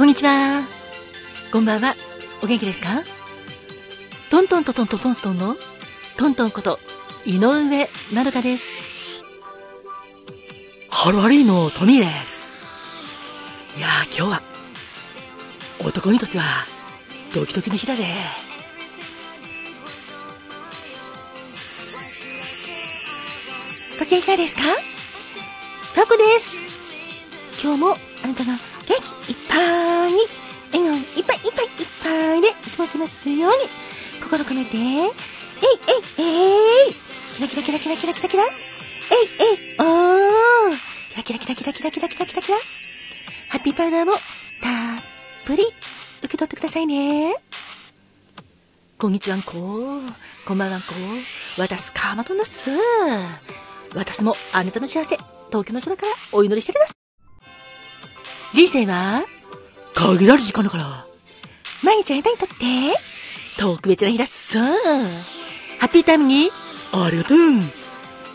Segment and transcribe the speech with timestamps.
[0.00, 0.62] こんにちは。
[1.52, 1.94] こんばんは。
[2.42, 2.88] お元気ですか？
[4.30, 5.56] トントントントントントントンの
[6.16, 6.78] トントンこと
[7.26, 8.64] 井上まるかです。
[10.88, 12.40] ハロハリーのトミーです。
[13.76, 14.42] いやー今日は
[15.84, 16.44] 男にとっては
[17.34, 18.06] ドキドキの日だぜ。
[23.98, 24.62] ご機嫌いかがですか？
[25.92, 26.56] ファコです。
[27.62, 28.54] 今日もあなたが
[28.88, 30.18] 元気いっぱいに、
[30.72, 33.56] 笑顔いっぱいいっぱいいっぱいで過ごせますように、
[34.22, 36.94] 心込めて、えいえいえい
[37.36, 44.20] キラキラキラキラキラキラキラえいえいおーキラキラキラキラキラキラキラキラキラハッピーパウダーもたっ
[45.46, 45.64] ぷり
[46.20, 47.34] 受け取ってくださいね。
[48.98, 49.52] こんにちはんこ。
[50.46, 50.94] こんばんはんこ。
[51.58, 52.70] 私、カーマトンです。
[53.94, 55.16] 私もあなたの幸せ、
[55.48, 56.96] 東京の空からお祈りしてください。
[58.54, 59.24] 人生は、
[59.94, 61.06] 限られる時間だから、
[61.82, 62.54] 毎日あなたにとって、
[63.58, 64.58] 特別な日だっす。
[64.58, 66.50] ハッピータイムに、
[66.92, 67.38] ありがとう。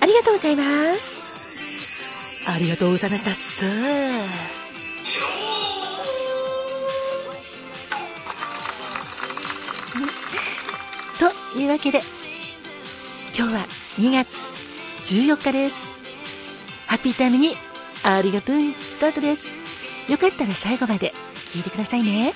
[0.00, 0.62] ありがとうございま
[0.96, 2.50] す。
[2.50, 3.64] ありがとうございますだっす。
[11.18, 12.02] というわけで、
[13.38, 13.66] 今日は
[13.98, 14.52] 2月
[15.04, 15.98] 14日です。
[16.86, 17.56] ハッピータイムに
[18.02, 18.56] ありがとう
[18.90, 19.48] スタートです。
[20.08, 21.14] よかったら最後まで
[21.52, 22.32] 聞いてくださいね。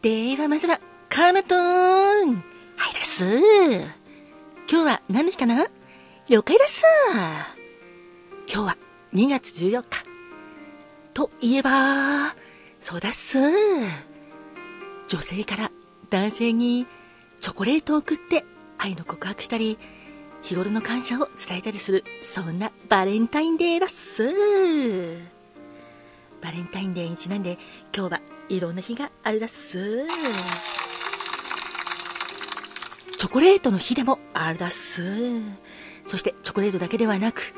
[0.00, 1.58] ではまずは、カーマトー
[2.26, 2.34] ン
[2.76, 3.24] はいです。
[4.70, 5.66] 今日は何の日かな？
[6.28, 6.84] 了解です。
[7.12, 8.76] 今日は
[9.12, 10.04] 2月14日。
[11.14, 12.36] といえば、
[12.80, 13.38] そうだっす。
[15.08, 15.72] 女性から
[16.10, 16.86] 男性に
[17.40, 18.44] チョコレートを送って
[18.78, 19.78] 愛の告白したり、
[20.46, 24.22] 日頃の感謝を伝えたりする、そんなバレンタインデーだっす。
[26.40, 27.58] バレンタインデーにちなんで、
[27.92, 30.06] 今日はいろんな日があるだっす。
[33.18, 35.02] チョコレートの日でもあるだっす。
[36.06, 37.52] そしてチョコレートだけではなく、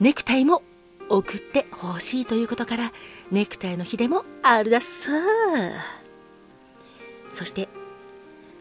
[0.00, 0.62] ネクタイも
[1.10, 2.92] 送ってほしいということから、
[3.30, 5.10] ネクタイの日でもあるだっす。
[7.28, 7.68] そして、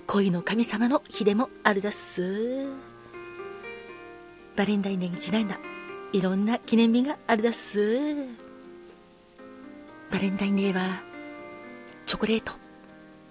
[0.07, 2.94] 恋の神様の日でもあるだっす。
[4.55, 5.59] バレンタインデーにちなんだ、
[6.13, 8.15] いろんな記念日があるだっす。
[10.09, 11.03] バレンタインデーは、
[12.05, 12.53] チョコレート、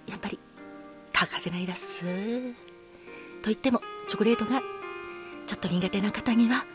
[0.06, 0.38] やっぱり、
[1.12, 2.02] 欠かせないだっす。
[2.02, 2.06] と
[3.44, 4.60] 言っても、チョコレートが、
[5.46, 6.66] ちょっと苦手な方には、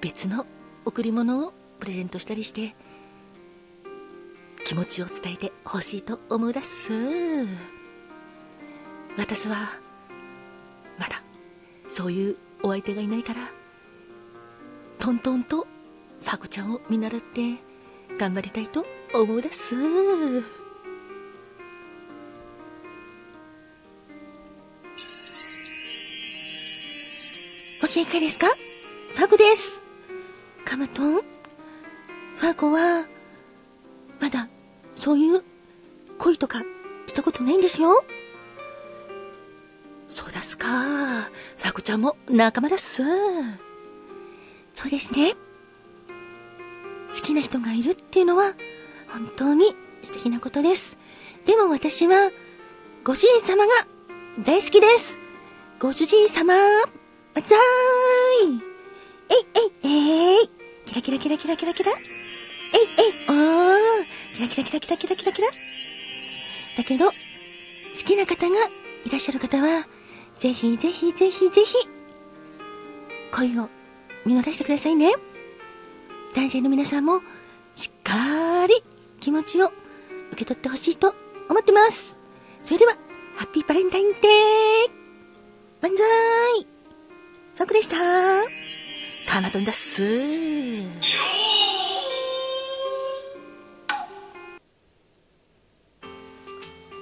[0.00, 0.46] 別の
[0.84, 2.74] 贈り物をプレゼントしたりして、
[4.64, 6.90] 気持ちを伝えてほしいと思うだっす。
[9.16, 9.68] 私は、
[10.98, 11.22] まだ、
[11.86, 13.61] そういうお相手がいないから、
[15.02, 15.66] トントンと
[16.22, 17.56] ファコちゃんを見習って、
[18.20, 19.74] 頑張りたいと思うです。
[19.74, 19.78] お
[27.88, 28.46] 元気ですか？
[28.46, 29.82] ファコです。
[30.64, 33.04] カマトンファコは、
[34.20, 34.46] まだ、
[34.94, 35.42] そういう
[36.20, 36.62] 恋とか
[37.08, 38.04] したことないんですよ。
[40.08, 40.68] そうだっすか。
[40.68, 43.02] ファコちゃんも仲間だっす。
[44.82, 45.34] そうですね。
[47.14, 48.54] 好きな人がいるっていうのは
[49.06, 50.98] 本当に素敵なことです。
[51.46, 52.32] でも私は
[53.04, 53.72] ご主人様が
[54.44, 55.20] 大好きです。
[55.78, 57.56] ご主人様、万歳
[59.30, 59.46] えい
[59.84, 60.48] えいえい
[60.84, 64.04] キラキラキラキラキラキラえいえいおー
[64.36, 65.48] キラキラキラキラキラキラキラ
[66.78, 67.12] だけど、好
[68.04, 68.56] きな方が
[69.06, 69.86] いらっしゃる方は、
[70.38, 71.88] ぜひぜひぜひぜひ、
[73.30, 73.68] 恋を
[74.24, 75.12] 見逃してくださいね。
[76.34, 77.20] 男性の皆さんも、
[77.74, 78.74] しっかり
[79.20, 79.66] 気持ちを
[80.32, 81.14] 受け取ってほしいと
[81.48, 82.18] 思ってます。
[82.62, 82.96] それでは、
[83.36, 84.20] ハッピーバレンタインデー
[85.82, 86.66] 万歳
[87.56, 87.96] ファクでした
[89.30, 90.82] カーナトンだっす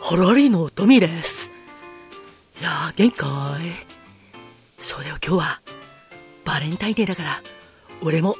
[0.01, 1.51] ハロリーのトミーです。
[2.61, 5.63] いやー、元気かいそうだよ、今日は、
[6.51, 7.41] バレンタインデーだから、
[8.03, 8.35] 俺も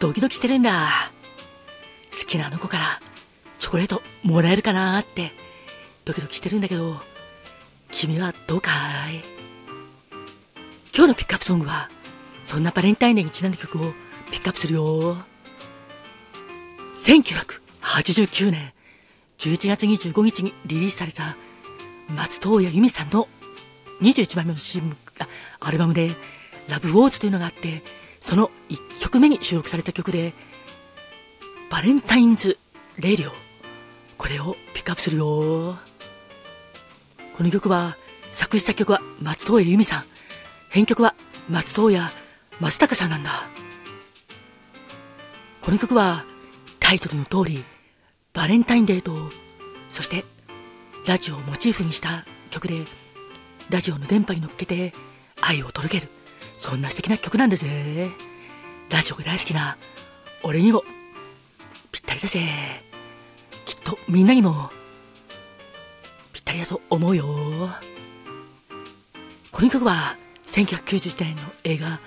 [0.00, 1.12] ドキドキしてるんだ。
[2.10, 3.00] 好きなあの子から、
[3.60, 5.30] チョコレートもらえるかなって、
[6.04, 7.00] ドキドキしてるんだけど、
[7.92, 8.72] 君はどうか
[9.12, 9.22] い？
[10.92, 11.88] 今日のピックアップソングは、
[12.42, 13.92] そんなバレンタインデーにちなんだ曲を
[14.32, 15.18] ピックアップするよ。
[16.96, 18.72] 1989年
[19.38, 21.36] 11月25日にリリースされた
[22.08, 23.28] 松任谷由実さんの
[24.00, 24.96] 21枚目の CM
[25.60, 26.16] アルバムで
[26.72, 27.82] ラブウォーズというのがあって、
[28.18, 30.32] その1曲目に収録された曲で、
[31.70, 32.56] バレンタインズ・
[32.96, 33.32] レディオ。
[34.16, 35.76] これをピックアップするよ。
[37.36, 37.98] この曲は、
[38.30, 40.04] 作詞作曲は松任谷由実さん。
[40.70, 41.14] 編曲は
[41.50, 42.10] 松任谷
[42.58, 43.50] 正隆さんなんだ。
[45.60, 46.24] この曲は、
[46.80, 47.64] タイトルの通り、
[48.32, 49.30] バレンタインデーと、
[49.90, 50.24] そして、
[51.06, 52.86] ラジオをモチーフにした曲で、
[53.68, 54.94] ラジオの電波に乗っけて、
[55.42, 56.21] 愛を届ける。
[56.62, 58.08] そんな素敵な曲なんだぜ。
[58.88, 59.76] ラジオが大好きな、
[60.44, 60.84] 俺にも、
[61.90, 62.40] ぴったりだぜ。
[63.64, 64.70] きっとみんなにも、
[66.32, 67.24] ぴったりだと思うよ。
[69.50, 70.16] この曲は、
[70.46, 71.98] 1991年の映画、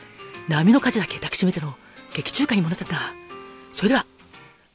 [0.47, 1.75] 波の風だけ抱きしめての
[2.13, 3.13] 劇中歌にもなったんだ。
[3.73, 4.05] それでは、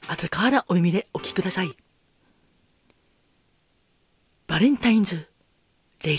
[0.09, 1.75] 後からお耳でお聴きください。
[4.47, 5.27] バレンタインズ・
[6.05, 6.19] レ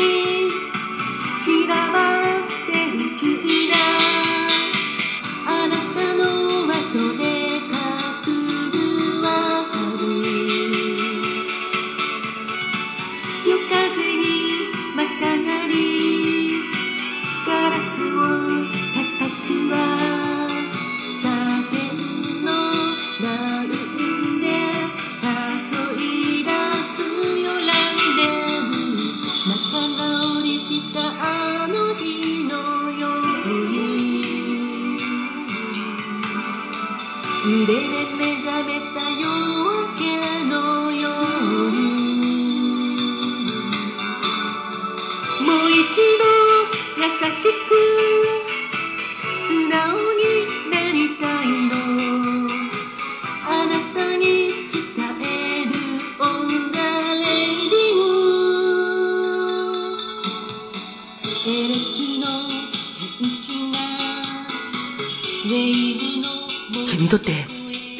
[37.43, 41.81] 揺れで目覚めた夜明けのように。
[45.41, 45.79] もう一
[46.19, 46.23] 度
[46.97, 48.20] 優しく
[67.01, 67.31] 君にとって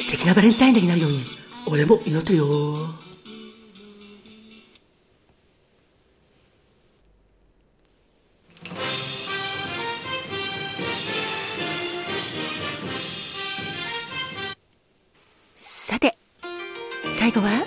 [0.00, 1.24] 素敵なバレンタインデーになるように
[1.66, 2.88] 俺も祈ってるよ。
[15.56, 16.16] さて
[17.18, 17.64] 最後は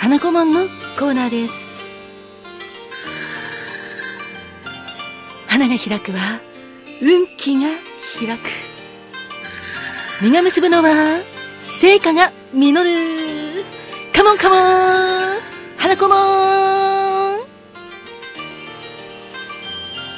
[0.00, 0.60] 花子門の
[0.98, 1.54] コーナーです。
[5.48, 6.40] 花が開くは
[7.02, 7.68] 運気が
[8.18, 8.71] 開く。
[10.20, 11.22] 実が結ぶのは、
[11.60, 13.64] 成果が実る。
[14.14, 15.40] カモンカモン
[15.76, 17.40] 花子もん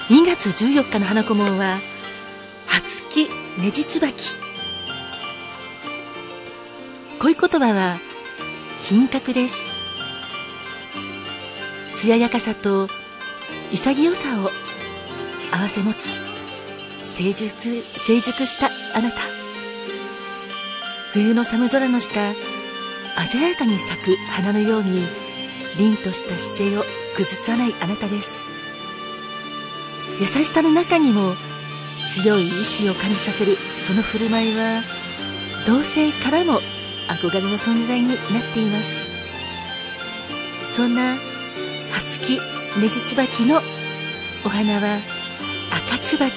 [0.08, 1.78] !2 月14日の花子もんは、
[2.66, 4.14] 初木ねじつばき。
[7.20, 7.98] 恋言葉は、
[8.82, 9.56] 品格です。
[11.96, 12.88] 艶やかさと
[13.72, 14.50] 潔さを
[15.50, 16.08] 併せ持つ、
[17.02, 18.66] 成熟、成熟した
[18.98, 19.43] あなた。
[21.14, 22.34] 冬の寒空の下
[23.30, 25.06] 鮮やかに咲く花のように
[25.78, 26.82] 凛とした姿勢を
[27.14, 28.44] 崩さないあなたです。
[30.20, 31.34] 優しさの中にも
[32.20, 33.56] 強い意志を感じさせる
[33.86, 34.82] その振る舞いは
[35.68, 36.58] 同性からも
[37.08, 38.18] 憧れの存在になっ
[38.52, 39.06] ています。
[40.74, 41.14] そんな
[41.92, 42.40] 初木
[42.80, 43.60] ねじ椿の
[44.44, 44.98] お花は
[45.70, 46.32] 赤椿。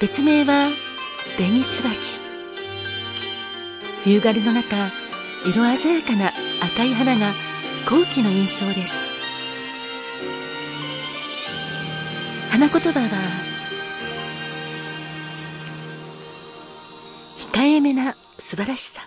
[0.00, 0.68] 別名は
[1.40, 2.20] 紅椿。
[4.04, 4.76] 冬枯れの中
[5.46, 6.32] 色鮮やかな
[6.62, 7.32] 赤い花が
[7.88, 8.92] 高貴の印象です。
[12.50, 13.08] 花言葉は
[17.54, 19.00] 控えめな素晴らしさ。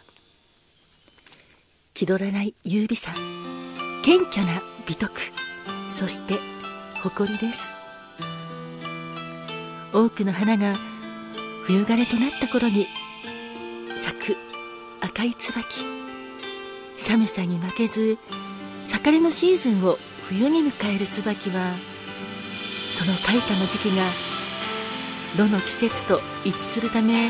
[1.94, 3.14] 気取らない優美さ。
[4.04, 5.22] 謙虚な美徳。
[5.92, 6.40] そして
[7.04, 7.64] 誇りです。
[9.94, 10.74] 多くの花が
[11.66, 12.88] 冬枯れとなった頃に
[13.96, 14.38] 咲く
[15.02, 16.04] 赤い椿。
[16.98, 18.18] 寒さに負けず
[18.86, 19.98] 盛りのシーズンを
[20.30, 21.74] 冬に迎える椿は
[22.98, 24.04] その開花の時期が
[25.38, 27.30] 炉の季節と一致するため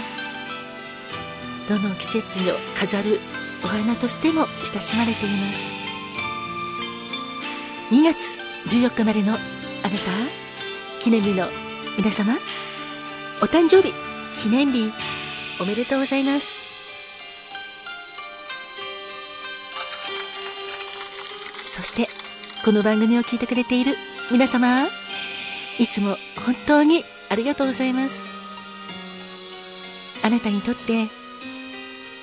[1.69, 3.19] 炉の季節を飾る
[3.63, 5.73] お花としても親しまれています。
[7.91, 8.17] 2月
[8.75, 9.89] 14日までのあなた
[11.01, 11.47] 記念日の
[11.97, 12.35] 皆様
[13.41, 13.93] お誕生日
[14.41, 14.91] 記念日
[15.59, 16.61] おめでとうございます。
[21.75, 22.07] そして
[22.65, 23.95] この番組を聞いてくれている
[24.31, 24.87] 皆様
[25.79, 28.21] いつも本当にありがとうございます。
[30.23, 31.07] あなたにとって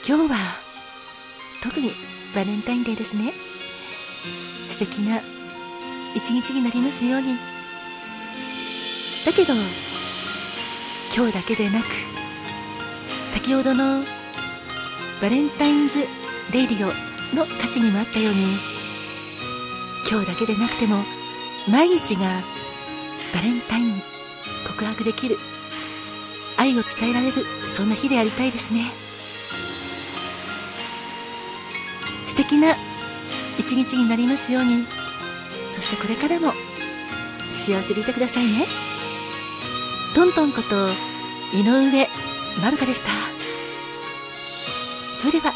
[0.07, 0.37] 今日は
[1.63, 1.93] 特に
[2.35, 3.33] バレンタインデーですね。
[4.71, 5.21] 素敵な
[6.15, 7.37] 一日になりますように。
[9.27, 9.55] だけど
[11.15, 11.87] 今日だけでなく
[13.33, 14.03] 先ほどの
[15.21, 16.07] バレンタインズ・
[16.53, 18.57] レイディオの歌詞にもあったように
[20.11, 21.03] 今日だけでなくても
[21.69, 22.41] 毎日が
[23.35, 24.03] バレンタイン
[24.67, 25.37] 告白できる
[26.57, 28.93] 愛を伝えられるそんな日でありたいですね。
[32.29, 32.77] 素敵な
[33.59, 34.87] 一日になりますように
[35.73, 36.53] そしてこれからも
[37.51, 38.90] 幸せでいてくださいね。
[40.15, 40.89] トントンこと
[41.57, 42.09] 井上
[42.61, 43.09] まるかでした。
[45.21, 45.53] それでは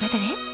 [0.00, 0.51] またね。